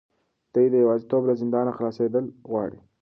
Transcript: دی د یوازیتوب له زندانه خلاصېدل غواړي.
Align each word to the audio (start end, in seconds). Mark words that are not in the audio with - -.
دی 0.53 0.65
د 0.71 0.75
یوازیتوب 0.83 1.23
له 1.29 1.33
زندانه 1.41 1.71
خلاصېدل 1.77 2.25
غواړي. 2.49 2.79